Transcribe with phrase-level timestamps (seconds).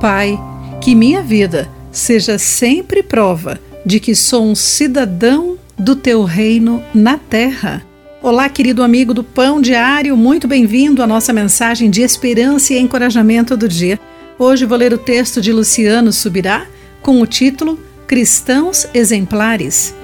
[0.00, 0.40] Pai,
[0.80, 7.18] que minha vida seja sempre prova de que sou um cidadão do teu reino na
[7.18, 7.82] terra.
[8.22, 13.58] Olá, querido amigo do Pão Diário, muito bem-vindo à nossa mensagem de esperança e encorajamento
[13.58, 14.00] do dia.
[14.38, 16.66] Hoje vou ler o texto de Luciano Subirá
[17.02, 19.94] com o título Cristãos Exemplares.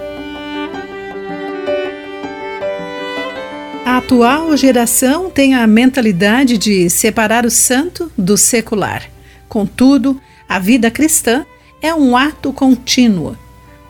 [3.82, 9.15] A atual geração tem a mentalidade de separar o santo do secular.
[9.48, 11.44] Contudo, a vida cristã
[11.80, 13.36] é um ato contínuo.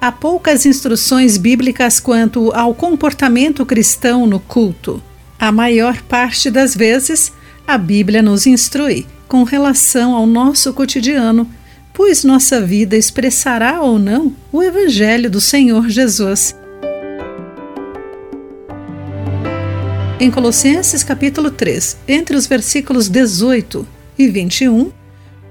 [0.00, 5.02] Há poucas instruções bíblicas quanto ao comportamento cristão no culto.
[5.38, 7.32] A maior parte das vezes,
[7.66, 11.48] a Bíblia nos instrui com relação ao nosso cotidiano,
[11.92, 16.54] pois nossa vida expressará ou não o Evangelho do Senhor Jesus.
[20.18, 23.86] Em Colossenses capítulo 3, entre os versículos 18
[24.18, 24.90] e 21,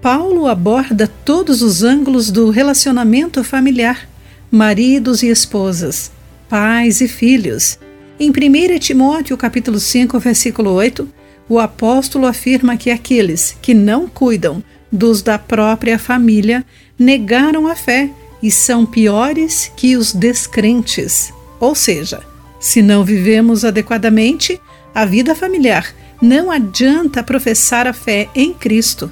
[0.02, 4.08] Paulo aborda todos os ângulos do relacionamento familiar,
[4.52, 6.12] maridos e esposas,
[6.48, 7.80] pais e filhos.
[8.20, 11.08] Em 1 Timóteo capítulo 5, versículo 8,
[11.50, 16.66] o apóstolo afirma que aqueles que não cuidam dos da própria família
[16.98, 18.10] negaram a fé
[18.42, 21.34] e são piores que os descrentes.
[21.60, 22.22] Ou seja,
[22.60, 24.60] se não vivemos adequadamente
[24.94, 29.12] a vida familiar, não adianta professar a fé em Cristo.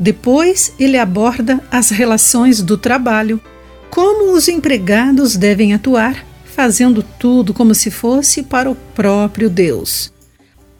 [0.00, 3.38] Depois, ele aborda as relações do trabalho,
[3.90, 10.10] como os empregados devem atuar, fazendo tudo como se fosse para o próprio Deus.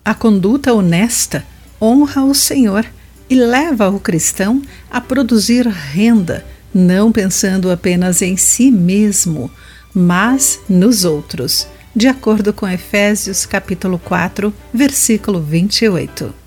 [0.03, 1.45] A conduta honesta
[1.81, 2.87] honra o Senhor
[3.29, 9.51] e leva o cristão a produzir renda, não pensando apenas em si mesmo,
[9.95, 16.40] mas nos outros de acordo com Efésios capítulo 4, versículo 28.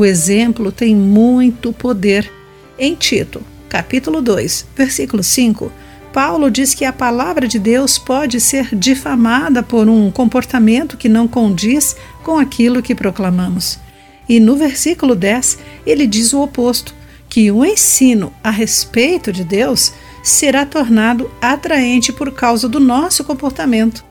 [0.00, 2.32] O exemplo tem muito poder.
[2.78, 5.70] Em Tito, capítulo 2, versículo 5,
[6.10, 11.28] Paulo diz que a palavra de Deus pode ser difamada por um comportamento que não
[11.28, 13.78] condiz com aquilo que proclamamos.
[14.26, 16.94] E no versículo 10, ele diz o oposto,
[17.28, 19.92] que o ensino a respeito de Deus
[20.22, 24.02] será tornado atraente por causa do nosso comportamento.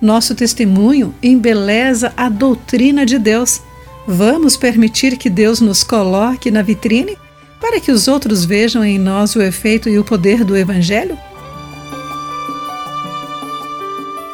[0.00, 3.60] Nosso testemunho embeleza a doutrina de Deus.
[4.06, 7.16] Vamos permitir que Deus nos coloque na vitrine
[7.60, 11.16] para que os outros vejam em nós o efeito e o poder do Evangelho?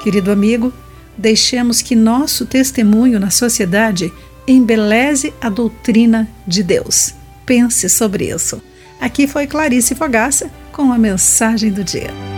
[0.02, 0.72] Querido amigo,
[1.16, 4.12] deixemos que nosso testemunho na sociedade
[4.48, 7.14] embeleze a doutrina de Deus.
[7.46, 8.60] Pense sobre isso.
[9.00, 12.29] Aqui foi Clarice Fogaça com a mensagem do dia.